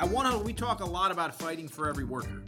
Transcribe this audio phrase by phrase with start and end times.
[0.00, 2.42] At One Huddle, we talk a lot about fighting for every worker.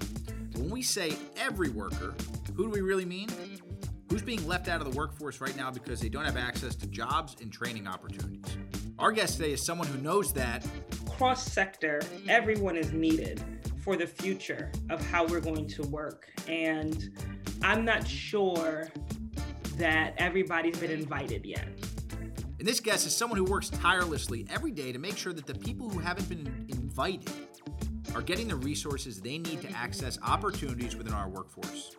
[0.55, 2.15] When we say every worker,
[2.57, 3.29] who do we really mean?
[4.09, 6.87] Who's being left out of the workforce right now because they don't have access to
[6.87, 8.57] jobs and training opportunities?
[8.99, 10.67] Our guest today is someone who knows that
[11.11, 13.45] cross sector, everyone is needed
[13.85, 16.29] for the future of how we're going to work.
[16.49, 17.11] And
[17.63, 18.89] I'm not sure
[19.77, 21.69] that everybody's been invited yet.
[22.63, 25.55] And this guest is someone who works tirelessly every day to make sure that the
[25.57, 27.29] people who haven't been invited
[28.15, 31.97] are getting the resources they need to access opportunities within our workforce.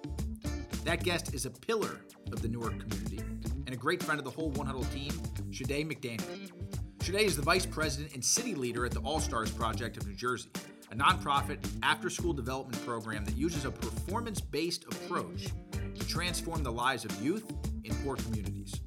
[0.85, 1.99] That guest is a pillar
[2.31, 5.11] of the Newark community and a great friend of the whole One Huddle team,
[5.51, 6.49] Shade McDaniel.
[7.03, 10.15] Shade is the vice president and city leader at the All Stars Project of New
[10.15, 10.47] Jersey,
[10.91, 16.71] a nonprofit after school development program that uses a performance based approach to transform the
[16.71, 17.51] lives of youth
[17.83, 18.79] in poor communities.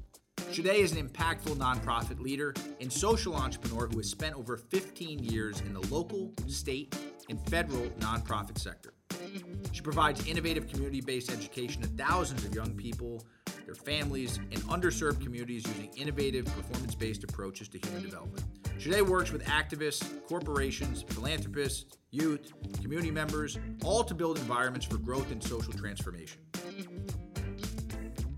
[0.51, 5.61] Shade is an impactful nonprofit leader and social entrepreneur who has spent over 15 years
[5.61, 6.97] in the local, state,
[7.29, 8.93] and federal nonprofit sector.
[9.71, 13.23] She provides innovative community based education to thousands of young people,
[13.65, 18.45] their families, and underserved communities using innovative performance based approaches to human development.
[18.79, 25.29] Shade works with activists, corporations, philanthropists, youth, community members, all to build environments for growth
[25.31, 26.39] and social transformation.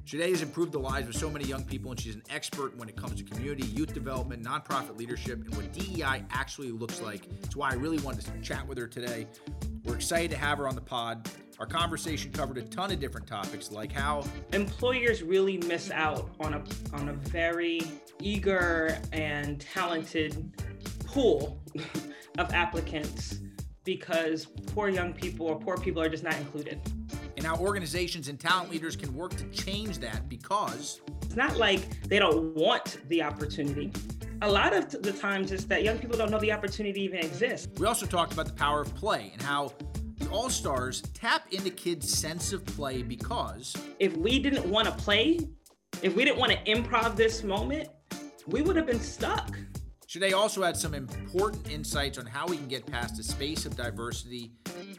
[0.10, 2.90] Shade has improved the lives of so many young people, and she's an expert when
[2.90, 7.30] it comes to community, youth development, nonprofit leadership, and what DEI actually looks like.
[7.42, 9.28] That's why I really wanted to chat with her today.
[9.86, 11.30] We're excited to have her on the pod.
[11.60, 16.56] Our conversation covered a ton of different topics, like how employers really miss out on
[16.56, 17.80] a on a very
[18.20, 20.52] eager and talented
[21.06, 21.62] pool
[22.40, 23.42] of applicants
[23.84, 26.82] because poor young people or poor people are just not included
[27.40, 32.04] and how organizations and talent leaders can work to change that because it's not like
[32.10, 33.94] they don't want the opportunity.
[34.42, 37.70] A lot of the times it's that young people don't know the opportunity even exists.
[37.80, 39.72] We also talked about the power of play and how
[40.18, 44.92] the All Stars tap into kids' sense of play because if we didn't want to
[44.92, 45.40] play,
[46.02, 47.88] if we didn't want to improv this moment,
[48.48, 49.58] we would have been stuck.
[50.08, 53.78] Shade also had some important insights on how we can get past the space of
[53.78, 54.52] diversity,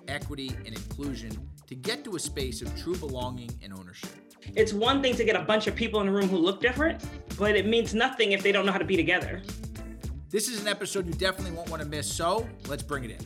[0.09, 1.33] equity, and inclusion
[1.71, 4.11] to get to a space of true belonging and ownership.
[4.57, 7.01] It's one thing to get a bunch of people in a room who look different,
[7.39, 9.41] but it means nothing if they don't know how to be together.
[10.31, 13.25] This is an episode you definitely won't want to miss, so let's bring it in.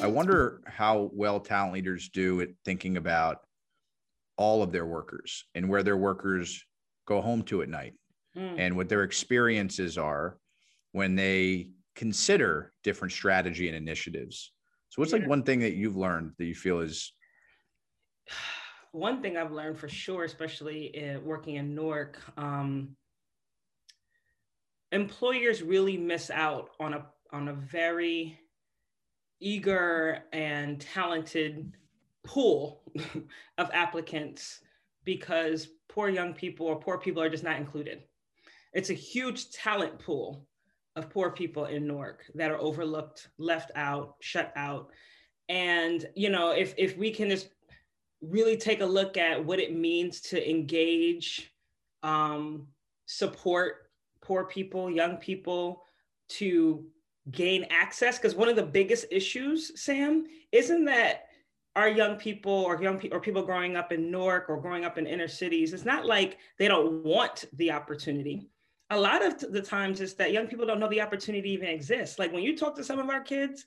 [0.00, 3.40] I wonder how well talent leaders do at thinking about
[4.38, 6.64] all of their workers and where their workers
[7.06, 7.92] go home to at night
[8.34, 8.54] mm.
[8.56, 10.38] and what their experiences are
[10.92, 14.52] when they consider different strategy and initiatives.
[14.88, 17.12] So, what's like one thing that you've learned that you feel is?
[18.92, 22.94] One thing I've learned for sure, especially working in Newark, um,
[24.92, 28.38] employers really miss out on a on a very
[29.40, 31.72] eager and talented
[32.22, 32.82] pool
[33.58, 34.60] of applicants
[35.04, 38.02] because poor young people or poor people are just not included.
[38.72, 40.46] It's a huge talent pool
[40.96, 44.90] of poor people in Newark that are overlooked, left out, shut out.
[45.48, 47.48] And you know, if if we can just
[48.20, 51.52] really take a look at what it means to engage,
[52.02, 52.68] um,
[53.06, 55.82] support poor people, young people
[56.28, 56.84] to
[57.30, 61.26] gain access, because one of the biggest issues, Sam, isn't that
[61.74, 64.98] our young people or young people or people growing up in Newark or growing up
[64.98, 68.51] in inner cities, it's not like they don't want the opportunity
[68.92, 72.18] a lot of the times it's that young people don't know the opportunity even exists.
[72.18, 73.64] Like when you talk to some of our kids,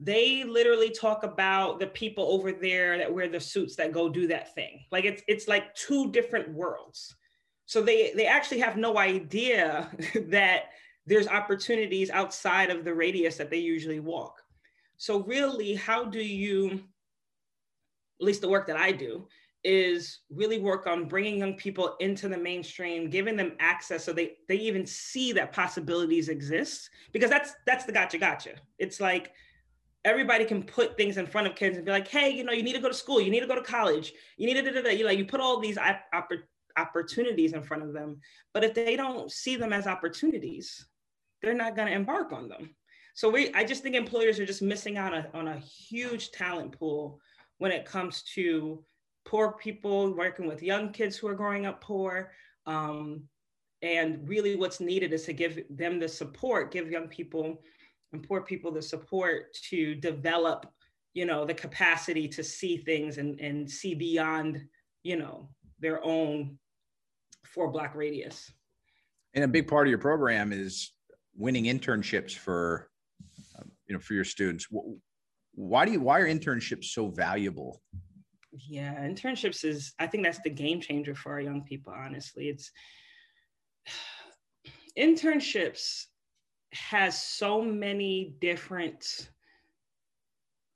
[0.00, 4.26] they literally talk about the people over there that wear the suits that go do
[4.28, 4.84] that thing.
[4.90, 7.14] Like it's it's like two different worlds.
[7.66, 9.90] So they they actually have no idea
[10.28, 10.70] that
[11.04, 14.40] there's opportunities outside of the radius that they usually walk.
[14.96, 16.82] So really, how do you
[18.20, 19.26] at least the work that I do
[19.64, 24.32] is really work on bringing young people into the mainstream giving them access so they
[24.48, 29.32] they even see that possibilities exist because that's that's the gotcha gotcha it's like
[30.04, 32.62] everybody can put things in front of kids and be like hey you know you
[32.62, 34.82] need to go to school you need to go to college you need to da,
[34.82, 34.90] da.
[34.90, 35.78] you like you put all these
[36.76, 38.18] opportunities in front of them
[38.52, 40.86] but if they don't see them as opportunities
[41.40, 42.74] they're not going to embark on them
[43.14, 46.76] so we i just think employers are just missing out on on a huge talent
[46.76, 47.20] pool
[47.58, 48.82] when it comes to
[49.24, 52.32] poor people, working with young kids who are growing up poor.
[52.66, 53.24] Um,
[53.82, 57.62] and really, what's needed is to give them the support, give young people
[58.12, 60.66] and poor people the support to develop,
[61.14, 64.62] you know, the capacity to see things and, and see beyond,
[65.02, 65.48] you know,
[65.80, 66.58] their own
[67.44, 68.52] four block radius.
[69.34, 70.92] And a big part of your program is
[71.34, 72.90] winning internships for,
[73.58, 74.66] um, you know, for your students.
[75.54, 77.80] Why do you, why are internships so valuable?
[78.52, 82.48] Yeah, internships is, I think that's the game changer for our young people, honestly.
[82.48, 82.70] It's
[84.98, 86.06] internships
[86.72, 89.30] has so many different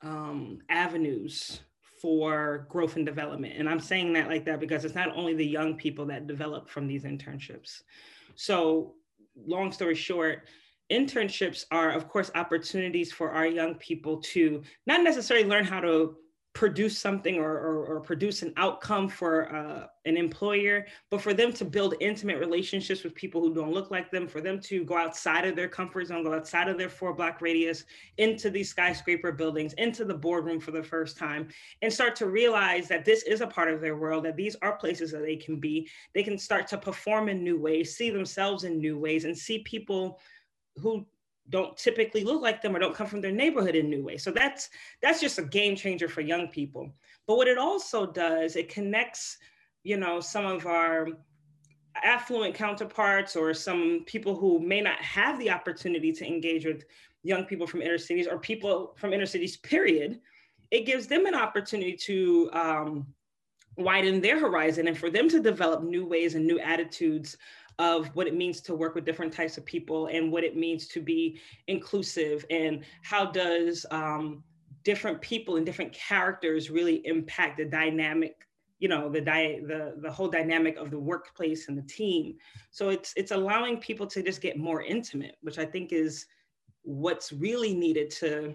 [0.03, 1.61] um, avenues
[2.01, 3.55] for growth and development.
[3.59, 6.69] And I'm saying that like that because it's not only the young people that develop
[6.69, 7.83] from these internships.
[8.35, 8.95] So,
[9.47, 10.49] long story short,
[10.93, 16.17] internships are, of course, opportunities for our young people to not necessarily learn how to
[16.57, 21.53] produce something or, or, or, produce an outcome for uh, an employer, but for them
[21.53, 24.97] to build intimate relationships with people who don't look like them, for them to go
[24.97, 27.85] outside of their comfort zone, go outside of their four block radius
[28.17, 31.47] into these skyscraper buildings, into the boardroom for the first time,
[31.83, 34.79] and start to realize that this is a part of their world, that these are
[34.79, 35.87] places that they can be.
[36.15, 39.59] They can start to perform in new ways, see themselves in new ways, and see
[39.59, 40.19] people
[40.77, 41.07] who
[41.51, 44.23] don't typically look like them or don't come from their neighborhood in new ways.
[44.23, 44.69] So that's
[45.03, 46.93] that's just a game changer for young people.
[47.27, 49.39] But what it also does, it connects,
[49.83, 51.09] you know, some of our
[52.03, 56.85] affluent counterparts or some people who may not have the opportunity to engage with
[57.23, 60.21] young people from inner cities or people from inner cities, period.
[60.71, 63.07] It gives them an opportunity to um,
[63.77, 67.37] widen their horizon and for them to develop new ways and new attitudes
[67.79, 70.89] of what it means to work with different types of people and what it means
[70.89, 71.39] to be
[71.69, 74.43] inclusive and how does um,
[74.83, 78.47] different people and different characters really impact the dynamic
[78.79, 82.37] you know the di- the the whole dynamic of the workplace and the team.
[82.71, 86.27] So it's it's allowing people to just get more intimate which i think is
[86.83, 88.55] what's really needed to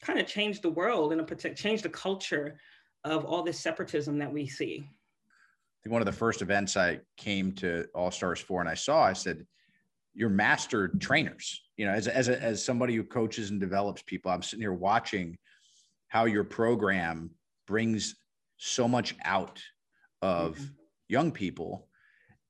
[0.00, 2.58] kind of change the world and change the culture
[3.04, 4.88] of all this separatism that we see
[5.86, 9.12] one of the first events I came to All Stars for and I saw, I
[9.12, 9.46] said,
[10.14, 11.62] you're master trainers.
[11.76, 14.72] You know, as, as, a, as somebody who coaches and develops people, I'm sitting here
[14.72, 15.36] watching
[16.08, 17.30] how your program
[17.66, 18.16] brings
[18.56, 19.60] so much out
[20.22, 20.64] of mm-hmm.
[21.08, 21.88] young people.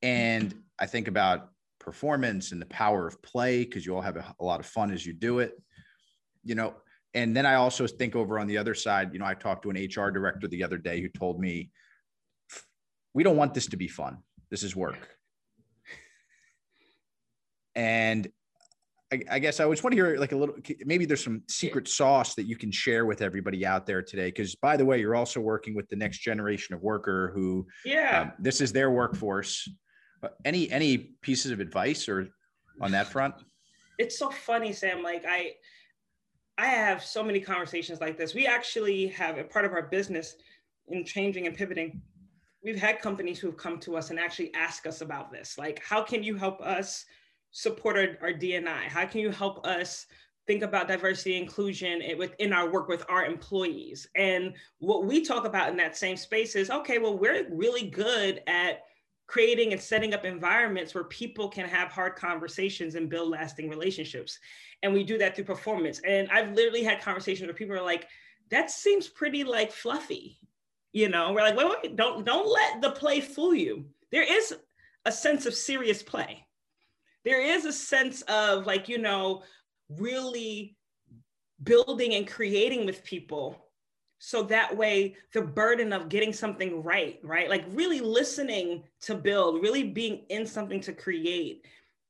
[0.01, 1.49] And I think about
[1.79, 4.91] performance and the power of play because you all have a, a lot of fun
[4.91, 5.61] as you do it.
[6.43, 6.75] You know,
[7.13, 9.69] and then I also think over on the other side, you know, I talked to
[9.69, 11.69] an HR director the other day who told me
[13.17, 14.19] we don't want this to be fun.
[14.51, 15.17] This is work.
[17.73, 18.27] And
[19.11, 20.53] I, I, guess I just want to hear like a little,
[20.85, 24.31] maybe there's some secret sauce that you can share with everybody out there today.
[24.31, 28.21] Cause by the way, you're also working with the next generation of worker who, yeah,
[28.21, 29.67] um, this is their workforce.
[30.45, 32.27] Any, any pieces of advice or
[32.81, 33.33] on that front?
[33.97, 35.01] It's so funny, Sam.
[35.01, 35.53] Like I,
[36.59, 38.35] I have so many conversations like this.
[38.35, 40.35] We actually have a part of our business
[40.89, 41.99] in changing and pivoting
[42.63, 45.57] we've had companies who've come to us and actually ask us about this.
[45.57, 47.05] Like, how can you help us
[47.51, 48.83] support our, our DNI?
[48.83, 50.07] How can you help us
[50.47, 54.07] think about diversity inclusion within our work with our employees?
[54.15, 58.41] And what we talk about in that same space is, okay, well, we're really good
[58.47, 58.83] at
[59.27, 64.39] creating and setting up environments where people can have hard conversations and build lasting relationships.
[64.83, 65.99] And we do that through performance.
[66.07, 68.07] And I've literally had conversations where people are like,
[68.49, 70.39] that seems pretty like fluffy
[70.97, 73.85] you know, we're like, wait, wait, don't don't let the play fool you.
[74.11, 74.55] There is
[75.05, 76.43] a sense of serious play.
[77.23, 79.43] There is a sense of like, you know,
[79.89, 80.75] really
[81.61, 83.63] building and creating with people
[84.17, 89.61] so that way the burden of getting something right right like really listening to build
[89.61, 91.65] really being in something to create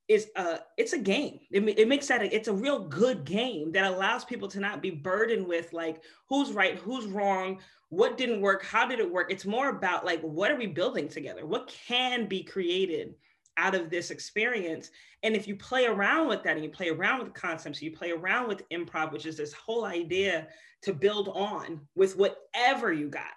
[0.08, 3.72] is a it's a game it, it makes that a, it's a real good game
[3.72, 7.60] that allows people to not be burdened with like who's right who's wrong
[7.90, 9.32] what didn't work how did it work?
[9.32, 11.46] It's more about like what are we building together?
[11.46, 13.16] What can be created
[13.58, 14.92] out of this experience?
[15.24, 18.12] And if you play around with that and you play around with concepts you play
[18.12, 20.48] around with improv which is this whole idea
[20.84, 23.34] to build on with whatever you got.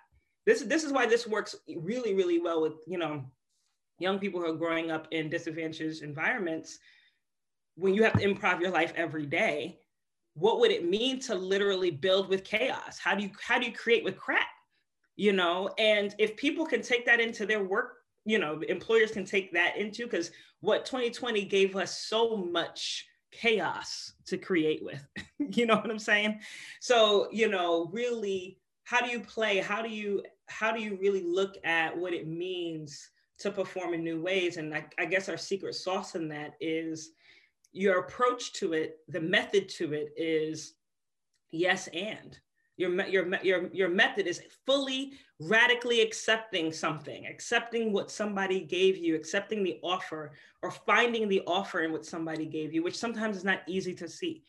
[0.47, 3.25] This, this is why this works really really well with you know
[3.99, 6.79] young people who are growing up in disadvantaged environments.
[7.77, 9.79] When you have to improv your life every day
[10.35, 12.99] what would it mean to literally build with chaos?
[12.99, 14.47] How do you how do you create with crap?
[15.17, 19.25] You know, and if people can take that into their work, you know, employers can
[19.25, 25.05] take that into because what 2020 gave us so much chaos to create with.
[25.57, 26.41] you know what I'm saying?
[26.81, 29.59] So, you know, really how do you play?
[29.59, 34.03] How do you how do you really look at what it means to perform in
[34.03, 34.57] new ways?
[34.57, 37.11] And I, I guess our secret sauce in that is
[37.73, 40.75] your approach to it, the method to it is
[41.51, 42.39] yes and.
[42.77, 49.15] Your, your, your, your method is fully radically accepting something, accepting what somebody gave you,
[49.15, 53.45] accepting the offer, or finding the offer in what somebody gave you, which sometimes is
[53.45, 54.43] not easy to see.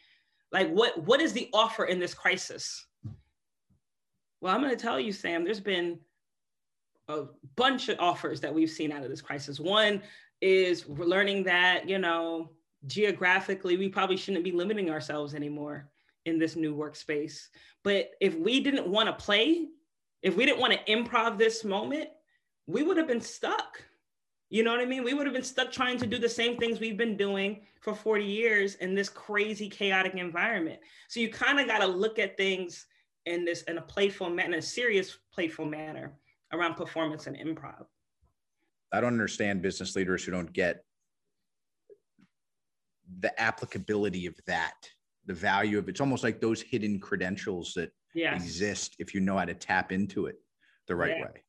[0.53, 2.85] Like, what, what is the offer in this crisis?
[4.39, 5.99] Well, I'm going to tell you, Sam, there's been
[7.09, 7.23] a
[7.57, 9.59] bunch of offers that we've seen out of this crisis.
[9.59, 10.01] One
[10.39, 12.51] is learning that, you know,
[12.87, 15.89] geographically, we probably shouldn't be limiting ourselves anymore
[16.25, 17.47] in this new workspace.
[17.83, 19.67] But if we didn't want to play,
[20.21, 22.09] if we didn't want to improv this moment,
[22.67, 23.83] we would have been stuck.
[24.49, 25.03] You know what I mean?
[25.03, 27.95] We would have been stuck trying to do the same things we've been doing for
[27.95, 30.79] 40 years in this crazy, chaotic environment.
[31.07, 32.85] So you kind of got to look at things
[33.25, 36.13] in this in a playful manner, a serious, playful manner
[36.51, 37.85] around performance and improv.
[38.91, 40.83] I don't understand business leaders who don't get
[43.19, 44.75] the applicability of that,
[45.25, 49.45] the value of it's almost like those hidden credentials that exist if you know how
[49.45, 50.35] to tap into it
[50.87, 51.23] the right yeah.
[51.23, 51.43] way.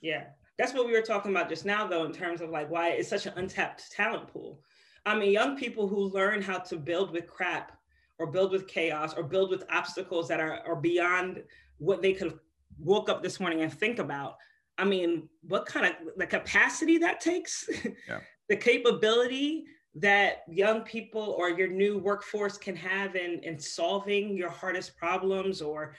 [0.00, 0.24] Yeah.
[0.58, 3.08] That's what we were talking about just now, though, in terms of like why it's
[3.08, 4.60] such an untapped talent pool.
[5.06, 7.78] I mean, young people who learn how to build with crap
[8.18, 11.42] or build with chaos or build with obstacles that are, are beyond
[11.78, 12.38] what they could
[12.78, 14.36] woke up this morning and think about.
[14.78, 17.68] I mean, what kind of the capacity that takes,
[18.08, 18.20] yeah.
[18.48, 19.64] the capability
[19.94, 25.60] that young people or your new workforce can have in, in solving your hardest problems
[25.60, 25.94] or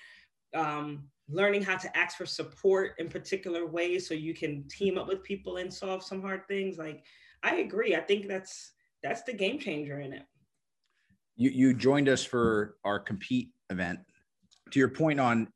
[0.55, 5.07] um, learning how to ask for support in particular ways so you can team up
[5.07, 6.77] with people and solve some hard things.
[6.77, 7.03] Like
[7.43, 7.95] i agree.
[7.95, 8.71] I think that's
[9.03, 10.23] that's the game changer in it.
[11.35, 13.99] You you joined us for our compete event.
[14.71, 15.49] To your point on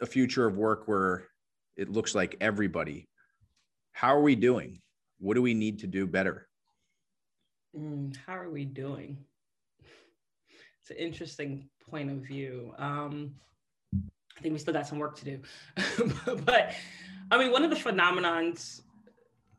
[0.00, 1.28] a future of work where
[1.76, 3.08] it looks like everybody
[3.92, 4.80] how are we doing?
[5.18, 6.48] What do we need to do better
[7.76, 9.16] Mm, how are we doing?
[10.80, 12.74] It's an interesting point of view.
[12.76, 13.34] Um,
[13.94, 15.40] I think we still got some work to do.
[16.44, 16.72] but
[17.30, 18.82] I mean, one of the phenomenons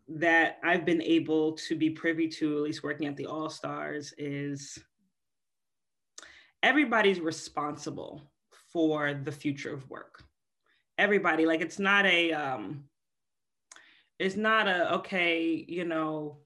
[0.07, 4.13] that I've been able to be privy to, at least working at the All Stars,
[4.17, 4.77] is
[6.61, 8.21] everybody's responsible
[8.71, 10.23] for the future of work.
[10.97, 12.83] Everybody, like it's not a, um,
[14.19, 16.42] it's not a okay, you know,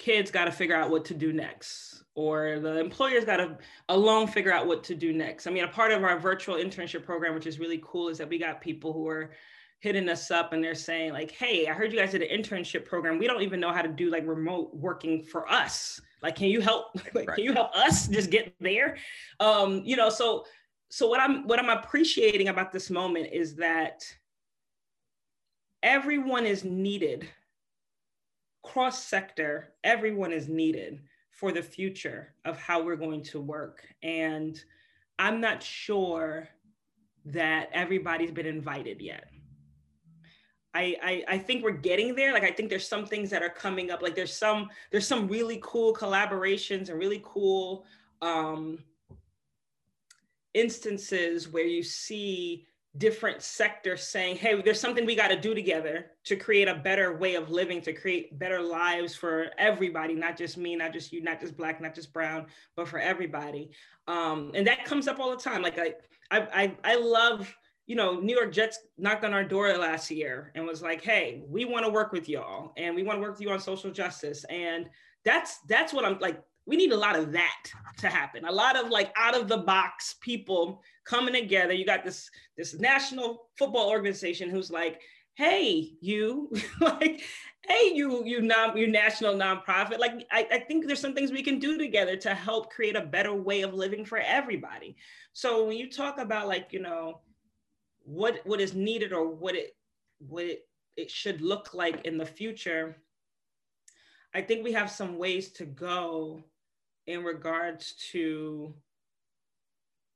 [0.00, 3.56] kids got to figure out what to do next or the employers got to
[3.90, 5.46] alone figure out what to do next.
[5.46, 8.28] I mean a part of our virtual internship program which is really cool is that
[8.28, 9.30] we got people who are
[9.80, 12.86] hitting us up and they're saying like hey i heard you guys did an internship
[12.86, 13.18] program.
[13.18, 16.00] We don't even know how to do like remote working for us.
[16.22, 17.36] Like can you help like, right.
[17.36, 18.96] can you help us just get there?
[19.38, 20.46] Um you know so
[20.88, 24.02] so what i'm what i'm appreciating about this moment is that
[25.82, 27.28] everyone is needed
[28.62, 31.00] cross sector, everyone is needed
[31.30, 33.86] for the future of how we're going to work.
[34.02, 34.62] And
[35.18, 36.48] I'm not sure
[37.26, 39.28] that everybody's been invited yet.
[40.72, 42.32] I, I, I think we're getting there.
[42.32, 44.02] Like I think there's some things that are coming up.
[44.02, 47.84] Like there's some there's some really cool collaborations and really cool
[48.22, 48.78] um,
[50.54, 52.66] instances where you see
[52.98, 57.16] different sectors saying, hey, there's something we got to do together to create a better
[57.16, 61.22] way of living, to create better lives for everybody, not just me, not just you,
[61.22, 63.70] not just black, not just brown, but for everybody.
[64.08, 65.62] Um, and that comes up all the time.
[65.62, 65.94] Like I,
[66.32, 67.54] I, I, love,
[67.86, 71.44] you know, New York Jets knocked on our door last year and was like, hey,
[71.48, 73.92] we want to work with y'all and we want to work with you on social
[73.92, 74.44] justice.
[74.50, 74.90] And
[75.24, 77.64] that's that's what I'm like we need a lot of that
[77.98, 81.72] to happen a lot of like out of the box people coming together.
[81.72, 85.00] You got this this national football organization who's like
[85.34, 87.22] hey you like
[87.66, 89.98] hey you you non you national nonprofit.
[89.98, 93.02] Like I, I think there's some things we can do together to help create a
[93.02, 94.96] better way of living for everybody.
[95.32, 97.20] So when you talk about like you know
[98.04, 99.76] what what is needed or what it
[100.18, 102.96] what it, it should look like in the future
[104.32, 106.44] I think we have some ways to go
[107.06, 108.72] in regards to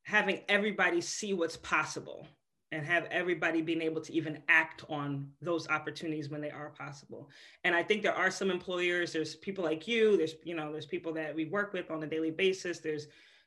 [0.04, 2.26] having everybody see what's possible
[2.72, 7.30] and have everybody being able to even act on those opportunities when they are possible.
[7.64, 10.86] And i think there are some employers there's people like you there's you know there's
[10.86, 13.06] people that we work with on a daily basis there's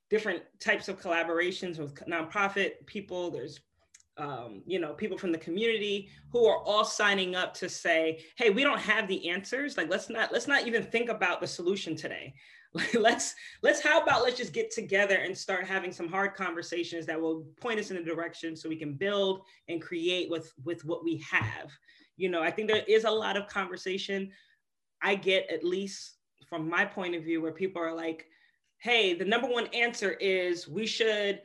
[0.10, 3.60] different types of collaborations with nonprofit people there's
[4.18, 8.50] um, you know people from the community who are all signing up to say hey
[8.50, 11.96] we don't have the answers like let's not let's not even think about the solution
[11.96, 12.34] today
[13.00, 17.20] let's let's how about let's just get together and start having some hard conversations that
[17.20, 21.04] will point us in a direction so we can build and create with with what
[21.04, 21.72] we have
[22.18, 24.30] you know i think there is a lot of conversation
[25.02, 26.16] i get at least
[26.50, 28.28] from my point of view where people are like
[28.80, 31.42] hey the number one answer is we should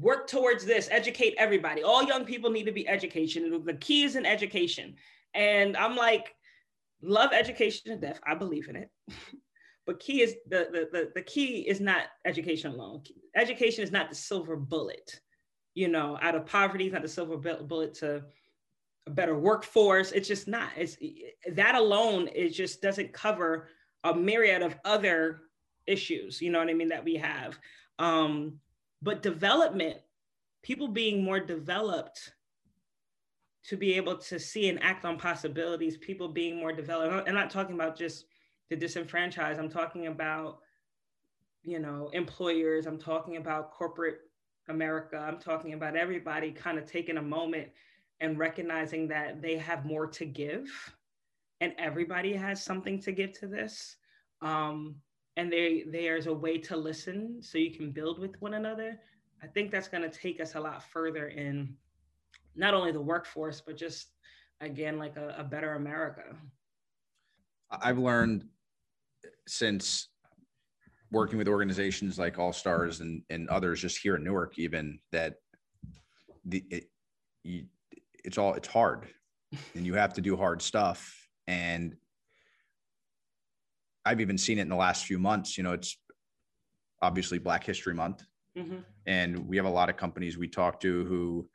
[0.00, 1.82] work towards this, educate everybody.
[1.82, 3.62] All young people need to be education.
[3.64, 4.94] The key is in education.
[5.34, 6.34] And I'm like,
[7.02, 8.20] love education to death.
[8.26, 8.90] I believe in it.
[9.86, 13.02] but key is the, the, the, the key is not education alone.
[13.36, 15.20] Education is not the silver bullet,
[15.74, 18.24] you know, out of poverty, is not the silver bullet to
[19.06, 20.10] a better workforce.
[20.10, 20.70] It's just not.
[20.76, 20.96] It's
[21.52, 23.68] that alone, it just doesn't cover
[24.02, 25.42] a myriad of other
[25.86, 27.58] issues, you know what I mean, that we have.
[28.00, 28.58] Um,
[29.02, 29.98] but development,
[30.62, 32.32] people being more developed
[33.68, 37.28] to be able to see and act on possibilities, people being more developed.
[37.28, 38.26] I'm not talking about just
[38.70, 40.58] the disenfranchised, I'm talking about,
[41.62, 44.18] you know, employers, I'm talking about corporate
[44.68, 47.68] America, I'm talking about everybody kind of taking a moment
[48.20, 50.68] and recognizing that they have more to give
[51.60, 53.96] and everybody has something to give to this.
[54.42, 54.96] Um,
[55.36, 58.98] and they, there's a way to listen so you can build with one another.
[59.42, 61.74] I think that's going to take us a lot further in
[62.54, 64.08] not only the workforce, but just
[64.60, 66.34] again, like a, a better America.
[67.70, 68.48] I've learned
[69.46, 70.08] since
[71.10, 75.34] working with organizations like All Stars and, and others just here in Newark, even that
[76.44, 76.84] the it,
[77.44, 77.66] you,
[78.24, 79.08] it's all it's hard
[79.74, 81.96] and you have to do hard stuff and
[84.04, 85.58] I've even seen it in the last few months.
[85.58, 85.98] You know, it's
[87.02, 88.22] obviously Black History Month,
[88.56, 88.78] mm-hmm.
[89.06, 91.48] and we have a lot of companies we talk to who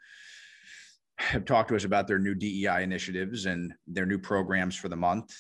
[1.18, 4.96] have talked to us about their new DEI initiatives and their new programs for the
[4.98, 5.34] month.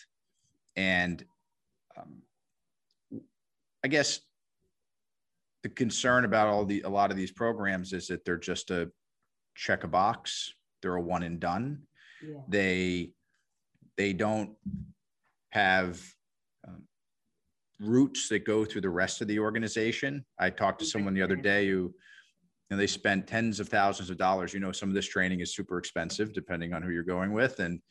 [0.77, 1.23] And
[1.97, 2.21] um,
[3.83, 4.19] I guess
[5.63, 8.91] the concern about all the a lot of these programs is that they're just a
[9.55, 10.53] check a box.
[10.81, 11.83] They're a one and done.
[12.25, 12.39] Yeah.
[12.47, 13.11] They
[13.97, 14.51] they don't
[15.49, 16.01] have
[16.67, 16.83] um,
[17.79, 20.25] roots that go through the rest of the organization.
[20.39, 21.93] I talked to someone the other day who
[22.69, 24.53] and they spent tens of thousands of dollars.
[24.53, 27.59] You know, some of this training is super expensive depending on who you're going with.
[27.59, 27.81] And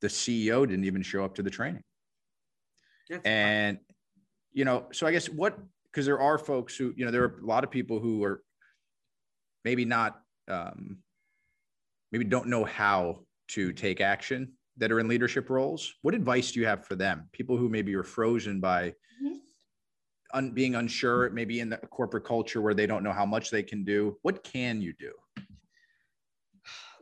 [0.00, 1.82] the CEO didn't even show up to the training.
[3.08, 3.78] That's and.
[4.52, 7.40] You know, so I guess what, because there are folks who, you know, there are
[7.42, 8.42] a lot of people who are
[9.64, 10.98] maybe not, um,
[12.10, 15.94] maybe don't know how to take action that are in leadership roles.
[16.02, 17.28] What advice do you have for them?
[17.32, 18.94] People who maybe are frozen by
[20.32, 23.62] un, being unsure, maybe in the corporate culture where they don't know how much they
[23.62, 24.18] can do?
[24.22, 25.12] What can you do?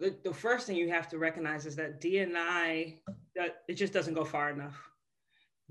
[0.01, 3.01] The, the first thing you have to recognize is that DNI
[3.37, 4.90] that it just doesn't go far enough.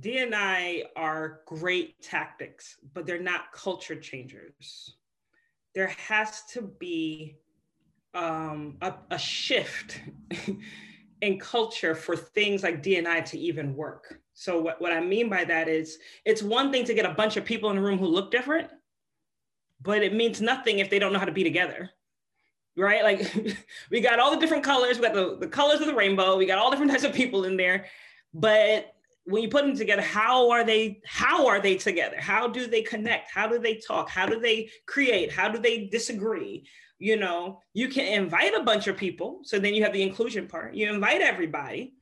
[0.01, 4.95] DNI are great tactics, but they're not culture changers.
[5.75, 7.37] There has to be
[8.13, 10.01] um, a, a shift
[11.21, 14.19] in culture for things like DNI to even work.
[14.33, 17.35] So what, what I mean by that is it's one thing to get a bunch
[17.35, 18.69] of people in a room who look different,
[19.81, 21.89] but it means nothing if they don't know how to be together.
[22.77, 23.03] Right?
[23.03, 23.57] Like
[23.91, 26.45] we got all the different colors, we got the, the colors of the rainbow, we
[26.45, 27.87] got all different types of people in there.
[28.33, 28.93] But
[29.29, 32.17] when you put them together, how are they, how are they together?
[32.19, 33.31] How do they connect?
[33.31, 34.09] How do they talk?
[34.09, 35.31] How do they create?
[35.31, 36.65] How do they disagree?
[36.97, 39.39] You know, you can invite a bunch of people.
[39.43, 40.73] So then you have the inclusion part.
[40.73, 41.93] You invite everybody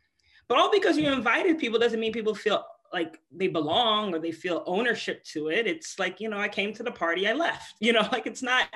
[0.48, 2.64] but all because you invited people doesn't mean people feel
[2.94, 5.68] like they belong or they feel ownership to it.
[5.68, 7.76] It's like, you know, I came to the party, I left.
[7.80, 8.68] You know, like it's not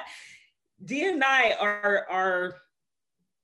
[0.83, 2.55] d and i are are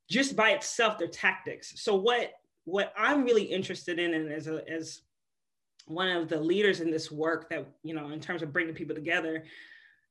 [0.10, 1.74] just by itself their tactics.
[1.82, 2.32] So what
[2.68, 5.02] what I'm really interested in and as a as
[5.86, 8.94] one of the leaders in this work that, you know, in terms of bringing people
[8.94, 9.46] together,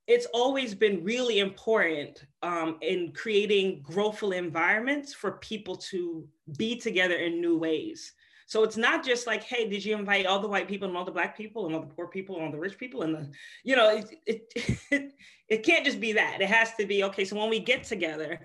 [0.06, 7.16] it's always been really important um, in creating growthful environments for people to be together
[7.16, 8.14] in new ways.
[8.46, 11.04] So it's not just like, hey, did you invite all the white people and all
[11.04, 13.30] the black people and all the poor people and all the rich people and the,
[13.64, 14.52] you know, it, it,
[14.90, 15.12] it,
[15.50, 16.40] it can't just be that.
[16.40, 17.26] It has to be okay.
[17.26, 18.40] So when we get together,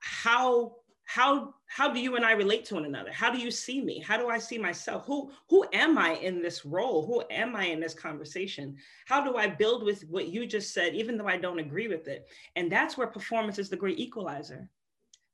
[0.00, 0.72] how
[1.04, 3.12] how how do you and I relate to one another?
[3.12, 3.98] How do you see me?
[3.98, 5.04] How do I see myself?
[5.06, 7.06] Who who am I in this role?
[7.06, 8.76] Who am I in this conversation?
[9.06, 12.08] How do I build with what you just said, even though I don't agree with
[12.08, 12.28] it?
[12.56, 14.68] And that's where performance is the great equalizer.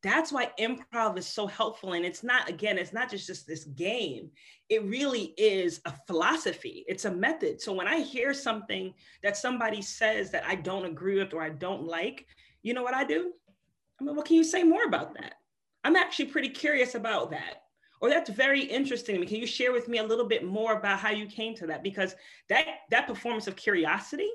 [0.02, 1.94] That's why improv is so helpful.
[1.94, 4.30] And it's not, again, it's not just, just this game.
[4.68, 6.84] It really is a philosophy.
[6.86, 7.60] It's a method.
[7.60, 11.48] So when I hear something that somebody says that I don't agree with or I
[11.48, 12.26] don't like,
[12.62, 13.32] you know what I do?
[14.00, 15.34] I mean, what can you say more about that?
[15.84, 17.62] I'm actually pretty curious about that.
[18.00, 19.24] Or that's very interesting.
[19.26, 21.82] Can you share with me a little bit more about how you came to that?
[21.82, 22.14] Because
[22.48, 24.30] that that performance of curiosity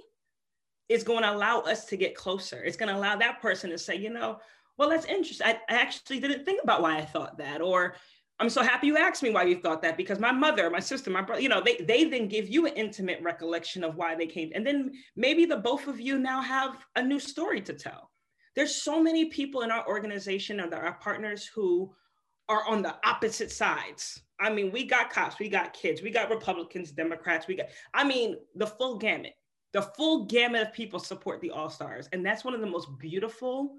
[0.90, 2.62] is going to allow us to get closer.
[2.64, 4.40] It's going to allow that person to say, you know,
[4.78, 5.48] well, that's interesting.
[5.48, 7.62] I, I actually didn't think about why I thought that.
[7.62, 7.96] Or
[8.40, 11.10] I'm so happy you asked me why you thought that because my mother, my sister,
[11.10, 14.28] my brother, you know, they they then give you an intimate recollection of why they
[14.28, 14.52] came.
[14.54, 18.10] And then maybe the both of you now have a new story to tell.
[18.56, 21.94] There's so many people in our organization and our partners who
[22.50, 24.22] are on the opposite sides.
[24.40, 28.04] I mean, we got cops, we got kids, we got Republicans, Democrats, we got, I
[28.04, 29.34] mean, the full gamut.
[29.72, 32.08] The full gamut of people support the All Stars.
[32.12, 33.78] And that's one of the most beautiful,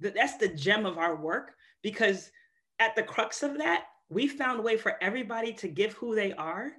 [0.00, 2.30] that's the gem of our work because
[2.78, 6.32] at the crux of that, we found a way for everybody to give who they
[6.32, 6.72] are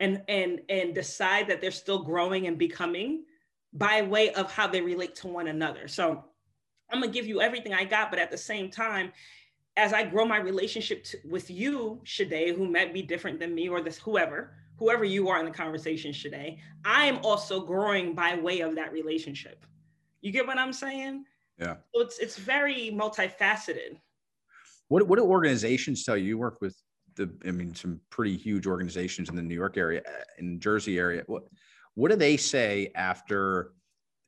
[0.00, 3.24] and and and decide that they're still growing and becoming
[3.72, 5.86] by way of how they relate to one another.
[5.86, 6.24] So
[6.92, 9.12] I'm gonna give you everything I got, but at the same time,
[9.76, 13.68] as I grow my relationship to, with you, Shade, who might be different than me
[13.68, 18.34] or this whoever, whoever you are in the conversation, Shade, I am also growing by
[18.36, 19.64] way of that relationship.
[20.20, 21.24] You get what I'm saying?
[21.58, 21.76] Yeah.
[21.94, 23.98] So it's it's very multifaceted.
[24.88, 26.24] What what do organizations tell you?
[26.24, 26.76] You work with
[27.14, 30.98] the I mean some pretty huge organizations in the New York area, uh, in Jersey
[30.98, 31.22] area.
[31.26, 31.44] What
[31.94, 33.72] what do they say after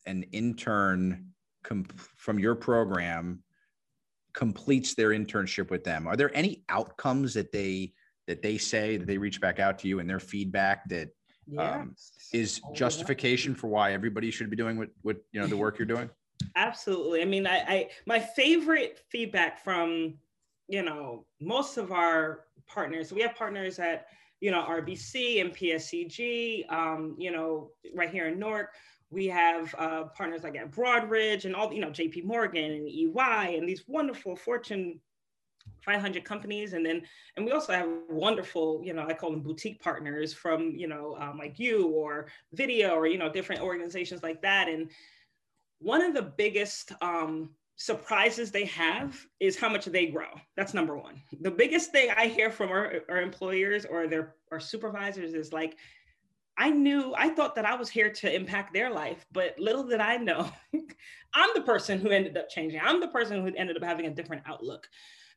[0.07, 1.32] an intern
[1.63, 3.43] comp- from your program
[4.35, 6.07] completes their internship with them?
[6.07, 7.93] Are there any outcomes that they
[8.27, 11.09] that they say that they reach back out to you and their feedback that
[11.59, 11.97] um,
[12.33, 15.87] is justification for why everybody should be doing what what you know the work you're
[15.87, 16.09] doing?
[16.57, 17.23] Absolutely.
[17.23, 20.15] I mean, I, I my favorite feedback from
[20.73, 24.07] you know, most of our partners, we have partners at,
[24.41, 28.71] you know, RBC and PSEG um, you know, right here in Newark.
[29.13, 33.57] We have uh, partners like at Broadridge and all, you know, JP Morgan and EY
[33.59, 35.01] and these wonderful Fortune
[35.85, 36.73] 500 companies.
[36.73, 37.03] And then,
[37.37, 41.17] and we also have wonderful, you know, I call them boutique partners from, you know,
[41.21, 44.69] um, like you or video or, you know, different organizations like that.
[44.69, 44.91] And
[45.79, 50.29] one of the biggest um, surprises they have is how much they grow.
[50.57, 51.21] That's number one.
[51.41, 55.77] The biggest thing I hear from our, our employers or their our supervisors is like,
[56.59, 60.01] I knew, I thought that I was here to impact their life, but little did
[60.01, 60.51] I know,
[61.35, 62.81] I'm the person who ended up changing.
[62.83, 64.87] I'm the person who ended up having a different outlook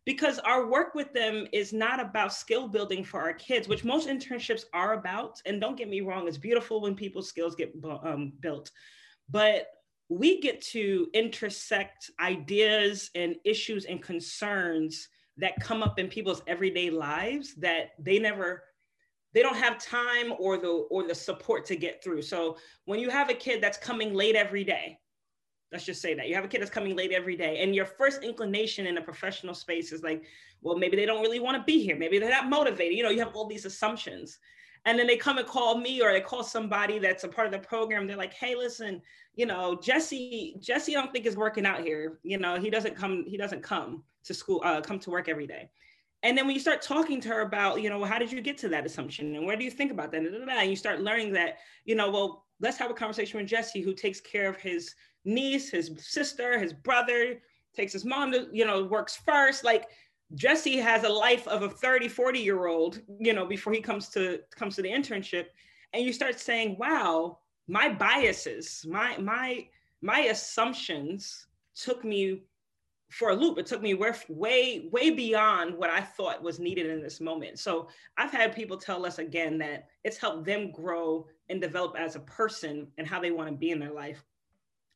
[0.06, 4.08] because our work with them is not about skill building for our kids, which most
[4.08, 5.42] internships are about.
[5.46, 7.74] And don't get me wrong, it's beautiful when people's skills get
[8.04, 8.70] um, built.
[9.30, 9.68] But
[10.08, 16.92] we get to intersect ideas and issues and concerns that come up in people's everyday
[16.92, 18.64] lives that they never
[19.36, 22.24] they don't have time or the or the support to get through.
[22.24, 24.98] So when you have a kid that's coming late every day
[25.72, 27.86] let's just say that you have a kid that's coming late every day and your
[27.86, 30.24] first inclination in a professional space is like
[30.62, 31.98] well maybe they don't really want to be here.
[31.98, 32.98] Maybe they're not motivated.
[32.98, 34.40] You know you have all these assumptions.
[34.88, 37.52] And then they come and call me or they call somebody that's a part of
[37.52, 38.08] the program.
[38.08, 39.02] They're like hey listen
[39.36, 42.20] you know jesse jesse i don't think is working out here.
[42.24, 45.46] You know he doesn't come he doesn't come to school uh, come to work every
[45.46, 45.70] day
[46.26, 48.58] and then when you start talking to her about you know how did you get
[48.60, 49.36] to that assumption?
[49.36, 50.24] And where do you think about that?
[50.26, 53.94] And you start learning that you know well let's have a conversation with jesse who
[53.94, 57.42] takes care of his niece his sister his brother
[57.76, 59.64] takes his mom to you know works first.
[59.64, 59.88] Like
[60.34, 64.10] Jesse has a life of a 30, 40 year old, you know, before he comes
[64.10, 65.46] to comes to the internship.
[65.94, 69.68] And you start saying, wow, my biases, my my
[70.02, 72.44] my assumptions took me
[73.16, 73.58] for a loop.
[73.58, 77.60] It took me way, way beyond what I thought was needed in this moment.
[77.60, 82.18] So I've had people tell us again that it's helped them grow and develop as
[82.18, 84.22] a person and how they want to be in their life.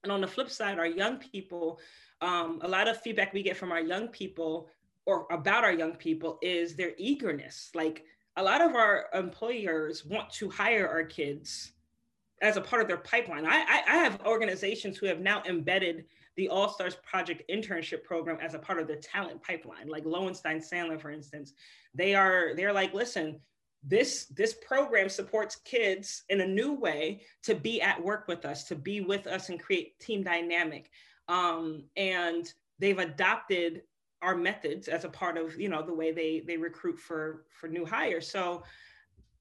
[0.04, 1.80] And on the flip side, our young people,
[2.20, 4.68] um, a lot of feedback we get from our young people
[5.06, 7.72] or about our young people is their eagerness.
[7.74, 8.04] Like
[8.36, 11.72] a lot of our employers want to hire our kids
[12.42, 13.46] as a part of their pipeline.
[13.46, 16.04] I, I, I have organizations who have now embedded
[16.36, 20.60] the All Stars Project internship program as a part of their talent pipeline, like Lowenstein
[20.60, 21.54] Sandler, for instance.
[21.94, 23.40] They are they're like, listen,
[23.84, 28.66] this this program supports kids in a new way to be at work with us,
[28.66, 30.90] to be with us and create team dynamic.
[31.28, 33.84] Um, and they've adopted
[34.22, 37.68] our methods as a part of you know the way they they recruit for for
[37.68, 38.64] new hires so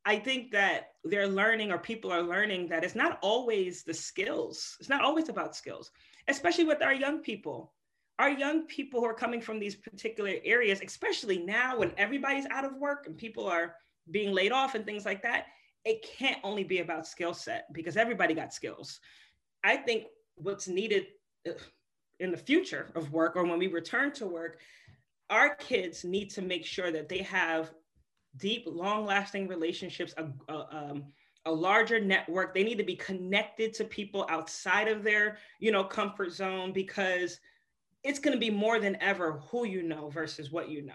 [0.04, 4.76] i think that they're learning or people are learning that it's not always the skills
[4.78, 5.90] it's not always about skills
[6.28, 7.72] especially with our young people.
[8.18, 12.64] Our young people who are coming from these particular areas especially now when everybody's out
[12.64, 13.76] of work and people are
[14.10, 15.46] being laid off and things like that
[15.88, 19.00] it can't only be about skill set because everybody got skills.
[19.64, 20.04] I think
[20.36, 21.06] what's needed
[22.20, 24.60] in the future of work or when we return to work,
[25.30, 27.72] our kids need to make sure that they have
[28.36, 31.04] deep, long lasting relationships, a, a, um,
[31.44, 32.54] a, larger network.
[32.54, 37.40] They need to be connected to people outside of their, you know, comfort zone because
[38.04, 40.94] it's going to be more than ever who you know versus what you know.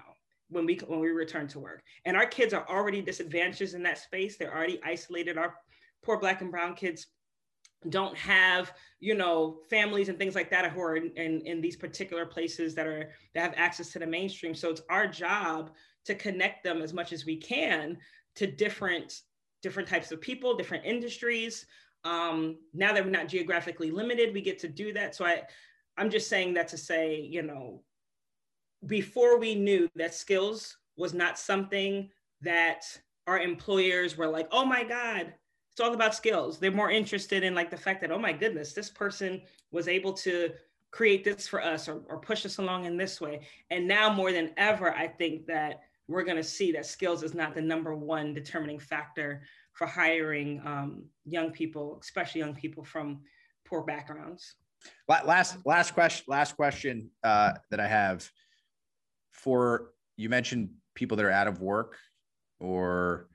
[0.49, 3.97] when we when we return to work and our kids are already disadvantaged in that
[3.97, 5.55] space they're already isolated our
[6.03, 7.07] poor black and brown kids
[7.89, 11.75] don't have you know families and things like that who are in, in, in these
[11.75, 15.71] particular places that are that have access to the mainstream so it's our job
[16.05, 17.97] to connect them as much as we can
[18.35, 19.21] to different
[19.63, 21.65] different types of people different industries
[22.05, 25.41] um, now that we're not geographically limited we get to do that so i
[25.97, 27.81] i'm just saying that to say you know
[28.85, 32.09] before we knew that skills was not something
[32.41, 32.83] that
[33.25, 35.33] our employers were like oh my god
[35.73, 36.59] it's all about skills.
[36.59, 40.13] They're more interested in like the fact that, oh my goodness, this person was able
[40.13, 40.51] to
[40.91, 43.41] create this for us or, or push us along in this way.
[43.71, 47.33] And now more than ever, I think that we're going to see that skills is
[47.33, 53.21] not the number one determining factor for hiring um, young people, especially young people from
[53.65, 54.55] poor backgrounds.
[55.07, 56.25] Last last question.
[56.27, 58.29] Last question uh, that I have
[59.31, 61.97] for you mentioned people that are out of work
[62.59, 63.27] or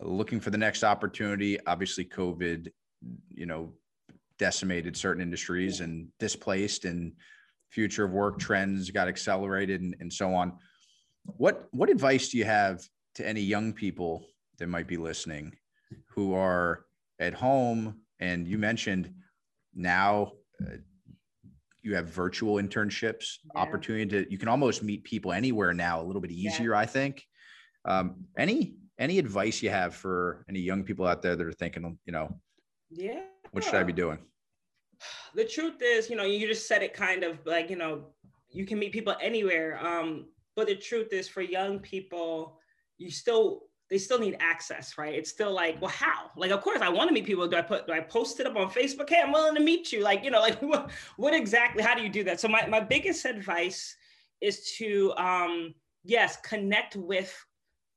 [0.00, 1.58] looking for the next opportunity.
[1.66, 2.68] Obviously, COVID,
[3.28, 3.72] you know,
[4.38, 7.12] decimated certain industries and displaced, and
[7.70, 10.58] future of work trends got accelerated, and, and so on.
[11.24, 12.82] What what advice do you have
[13.16, 14.26] to any young people
[14.58, 15.54] that might be listening
[16.08, 16.86] who are
[17.18, 18.00] at home?
[18.20, 19.12] And you mentioned
[19.74, 20.32] now.
[20.60, 20.76] Uh,
[21.82, 23.62] you have virtual internships yeah.
[23.62, 26.78] opportunity to you can almost meet people anywhere now a little bit easier yeah.
[26.78, 27.24] i think
[27.86, 31.98] um, any any advice you have for any young people out there that are thinking,
[32.04, 32.38] you know,
[32.90, 34.18] yeah, what should I be doing?
[35.34, 38.08] The truth is, you know, you just said it kind of like, you know,
[38.50, 39.78] you can meet people anywhere.
[39.84, 40.26] Um,
[40.60, 42.60] but the truth is for young people,
[42.98, 45.14] you still they still need access, right?
[45.14, 46.30] It's still like, well, how?
[46.36, 47.48] Like, of course, I want to meet people.
[47.48, 49.08] Do I put do I post it up on Facebook?
[49.08, 50.02] Hey, I'm willing to meet you.
[50.02, 51.82] Like, you know, like what, what exactly?
[51.82, 52.40] How do you do that?
[52.40, 53.96] So my my biggest advice
[54.42, 57.34] is to um yes, connect with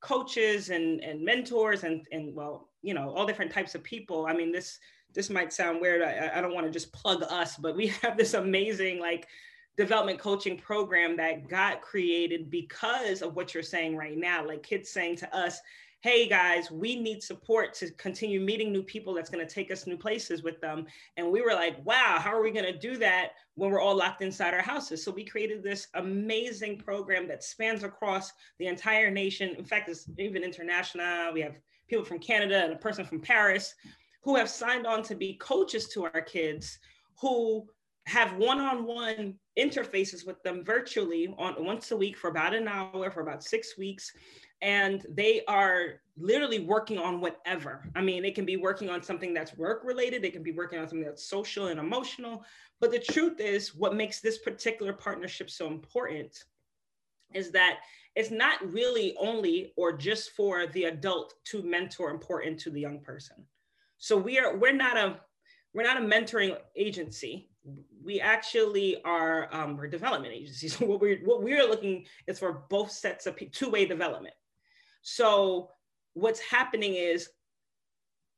[0.01, 4.25] coaches and, and mentors and, and well, you know, all different types of people.
[4.25, 4.79] I mean, this,
[5.13, 6.01] this might sound weird.
[6.01, 9.27] I, I don't want to just plug us, but we have this amazing like
[9.77, 14.45] development coaching program that got created because of what you're saying right now.
[14.45, 15.59] Like kids saying to us,
[16.01, 19.87] hey guys, we need support to continue meeting new people that's going to take us
[19.87, 20.85] new places with them.
[21.15, 23.95] And we were like, wow, how are we going to do that when we're all
[23.95, 25.01] locked inside our houses?
[25.01, 29.55] So we created this amazing program that spans across the entire nation.
[29.57, 31.31] In fact, it's even international.
[31.33, 31.55] We have
[31.87, 33.73] people from Canada and a person from Paris
[34.23, 36.79] who have signed on to be coaches to our kids
[37.17, 37.65] who
[38.05, 43.21] have one-on-one interfaces with them virtually on once a week for about an hour for
[43.21, 44.11] about six weeks
[44.63, 47.85] and they are literally working on whatever.
[47.95, 50.79] I mean, they can be working on something that's work related, they can be working
[50.79, 52.45] on something that's social and emotional.
[52.79, 56.45] But the truth is, what makes this particular partnership so important
[57.33, 57.79] is that
[58.15, 62.99] it's not really only or just for the adult to mentor pour into the young
[63.01, 63.37] person.
[63.97, 65.19] So we are we're not a
[65.73, 67.49] we're not a mentoring agency.
[68.03, 70.79] We actually are um, we're development agencies.
[70.79, 74.35] What we're what we're looking is for both sets of two-way development.
[75.01, 75.69] So
[76.13, 77.29] what's happening is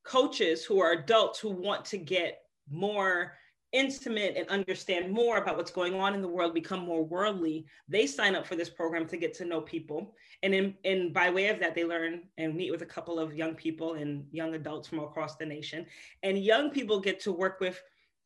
[0.04, 3.34] coaches who are adults who want to get more
[3.75, 8.08] intimate and understand more about what's going on in the world, become more worldly, they
[8.08, 10.15] sign up for this program to get to know people.
[10.43, 13.36] And in, and by way of that, they learn and meet with a couple of
[13.36, 15.86] young people and young adults from across the nation.
[16.23, 17.82] And young people get to work with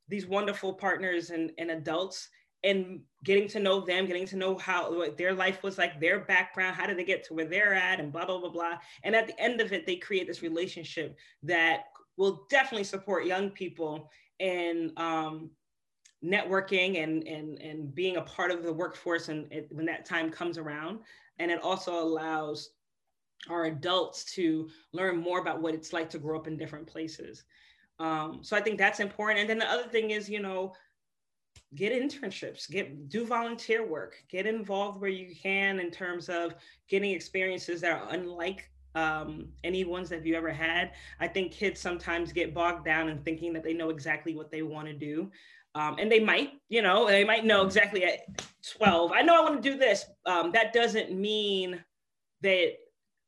[0.10, 2.30] these wonderful partners and, and adults
[2.64, 6.20] and getting to know them, getting to know how what their life was like, their
[6.20, 8.78] background, how did they get to where they're at, and blah, blah, blah, blah.
[9.04, 11.86] And at the end of it, they create this relationship that
[12.18, 15.52] will definitely support young people in um,
[16.24, 20.30] networking and, and, and being a part of the workforce and it, when that time
[20.30, 21.00] comes around.
[21.38, 22.72] And it also allows
[23.50, 27.46] our adults to learn more about what it's like to grow up in different places.
[28.00, 29.42] Um, so I think that's important.
[29.42, 30.74] And then the other thing is, you know,
[31.76, 36.56] get internships get do volunteer work get involved where you can in terms of
[36.88, 40.94] getting experiences that are unlike um, any ones that you ever had.
[41.20, 44.64] I think kids sometimes get bogged down in thinking that they know exactly what they
[44.64, 45.30] want to do.
[45.76, 48.22] Um, and they might you know they might know exactly at
[48.78, 50.06] 12 i know i want to do this.
[50.26, 51.84] Um, that doesn't mean
[52.42, 52.74] that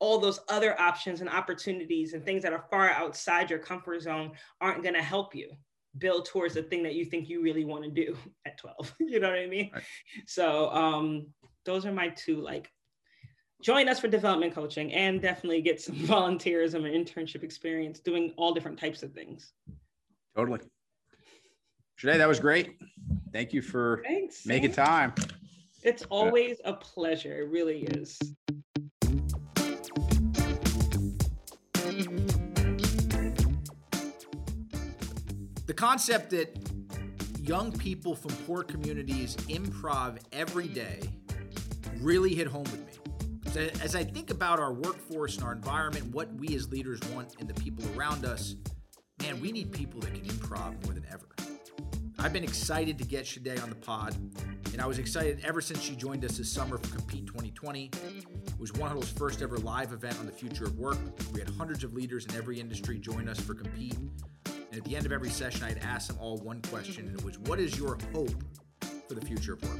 [0.02, 4.32] all those other options and opportunities and things that are far outside your comfort zone
[4.60, 5.50] aren't going to help you
[5.98, 9.20] build towards the thing that you think you really want to do at 12 you
[9.20, 9.84] know what i mean right.
[10.26, 11.26] so um
[11.66, 12.70] those are my two like
[13.62, 18.54] join us for development coaching and definitely get some volunteerism and internship experience doing all
[18.54, 19.54] different types of things
[20.36, 20.60] totally
[22.02, 22.80] Today that was great.
[23.32, 24.44] Thank you for Thanks.
[24.44, 25.14] making time.
[25.84, 27.44] It's always a pleasure.
[27.44, 28.18] It really is.
[35.82, 36.56] Concept that
[37.39, 41.00] young people from poor communities improv every day
[41.98, 43.72] really hit home with me.
[43.82, 47.48] As I think about our workforce and our environment, what we as leaders want in
[47.48, 48.58] the people around us,
[49.24, 51.28] man, we need people that can improv more than ever.
[52.20, 54.15] I've been excited to get Shade on the pod,
[54.74, 57.86] and I was excited ever since she joined us this summer for Compete 2020.
[57.86, 61.00] It was one of those first ever live event on the future of work.
[61.34, 63.98] We had hundreds of leaders in every industry join us for Compete.
[64.72, 67.26] And at the end of every session, I'd ask them all one question, and it
[67.26, 68.32] was, What is your hope
[69.08, 69.80] for the future of work?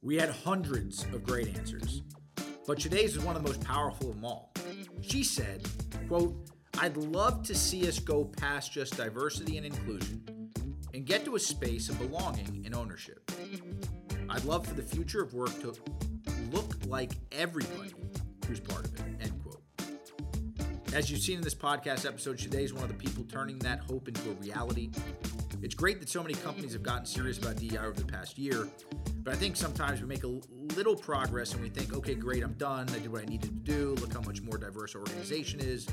[0.00, 2.02] We had hundreds of great answers,
[2.68, 4.52] but today's was one of the most powerful of them all.
[5.02, 5.68] She said,
[6.06, 6.34] quote,
[6.78, 10.50] I'd love to see us go past just diversity and inclusion
[10.94, 13.30] and get to a space of belonging and ownership.
[14.28, 15.74] I'd love for the future of work to
[16.52, 17.92] look like everybody
[18.46, 19.02] who's part of it.
[19.20, 19.39] End.
[20.92, 23.78] As you've seen in this podcast episode, today is one of the people turning that
[23.78, 24.90] hope into a reality.
[25.62, 28.66] It's great that so many companies have gotten serious about DEI over the past year,
[29.22, 30.40] but I think sometimes we make a
[30.74, 32.88] little progress and we think, okay, great, I'm done.
[32.88, 33.94] I did what I needed to do.
[34.00, 35.86] Look how much more diverse our organization is.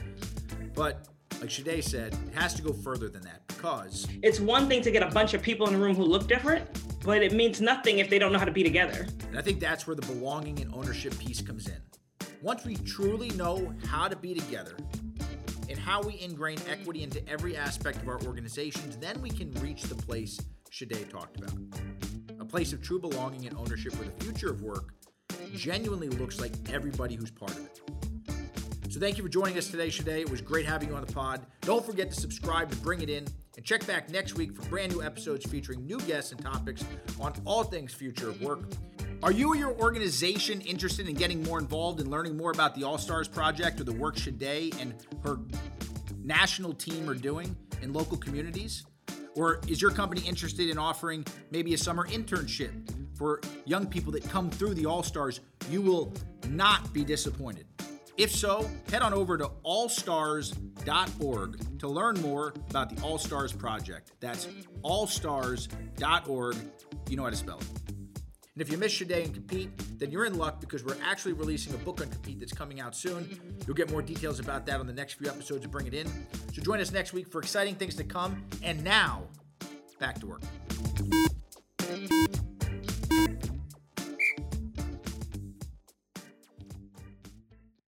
[0.74, 1.08] But
[1.42, 4.90] like Shade said, it has to go further than that because it's one thing to
[4.90, 6.66] get a bunch of people in a room who look different,
[7.06, 9.06] but it means nothing if they don't know how to be together.
[9.30, 11.78] And I think that's where the belonging and ownership piece comes in.
[12.43, 14.78] Once we truly know how to be together
[15.69, 19.84] and how we ingrain equity into every aspect of our organizations, then we can reach
[19.84, 21.58] the place Shade talked about.
[22.39, 24.93] A place of true belonging and ownership where the future of work
[25.56, 27.82] genuinely looks like everybody who's part of it.
[28.91, 30.08] So thank you for joining us today, Shade.
[30.08, 31.45] It was great having you on the pod.
[31.62, 34.93] Don't forget to subscribe to Bring It In and check back next week for brand
[34.93, 36.86] new episodes featuring new guests and topics
[37.19, 38.65] on all things future of work.
[39.23, 42.84] Are you or your organization interested in getting more involved and learning more about the
[42.84, 45.39] All Stars Project or the work Shade and her
[46.23, 48.86] national team are doing in local communities?
[49.36, 52.71] Or is your company interested in offering maybe a summer internship
[53.17, 55.39] for young people that come through the All Stars?
[55.71, 56.13] You will
[56.49, 57.65] not be disappointed.
[58.17, 64.12] If so, head on over to allstars.org to learn more about the All Stars Project.
[64.19, 64.47] That's
[64.84, 66.56] allstars.org.
[67.10, 67.87] You know how to spell it.
[68.58, 71.34] And if you miss your day and compete, then you're in luck because we're actually
[71.34, 73.39] releasing a book on compete that's coming out soon.
[73.67, 76.08] You'll get more details about that on the next few episodes of Bring It In.
[76.56, 78.43] So join us next week for exciting things to come.
[78.63, 79.26] And now,
[80.00, 80.41] back to work.